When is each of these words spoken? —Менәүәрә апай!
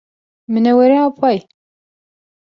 —Менәүәрә 0.55 0.95
апай! 1.03 1.45